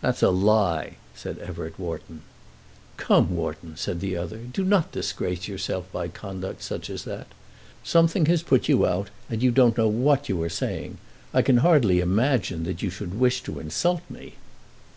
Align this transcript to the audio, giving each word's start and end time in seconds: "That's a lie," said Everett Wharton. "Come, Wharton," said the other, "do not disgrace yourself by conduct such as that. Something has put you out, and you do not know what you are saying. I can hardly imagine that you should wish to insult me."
"That's 0.00 0.22
a 0.22 0.30
lie," 0.30 0.98
said 1.16 1.36
Everett 1.40 1.80
Wharton. 1.80 2.22
"Come, 2.96 3.34
Wharton," 3.34 3.76
said 3.76 3.98
the 3.98 4.16
other, 4.16 4.36
"do 4.36 4.62
not 4.64 4.92
disgrace 4.92 5.48
yourself 5.48 5.90
by 5.90 6.06
conduct 6.06 6.62
such 6.62 6.88
as 6.88 7.02
that. 7.02 7.26
Something 7.82 8.26
has 8.26 8.44
put 8.44 8.68
you 8.68 8.86
out, 8.86 9.10
and 9.28 9.42
you 9.42 9.50
do 9.50 9.64
not 9.64 9.76
know 9.76 9.88
what 9.88 10.28
you 10.28 10.40
are 10.44 10.48
saying. 10.48 10.98
I 11.32 11.42
can 11.42 11.56
hardly 11.56 11.98
imagine 11.98 12.62
that 12.62 12.82
you 12.82 12.90
should 12.90 13.18
wish 13.18 13.42
to 13.42 13.58
insult 13.58 14.02
me." 14.08 14.34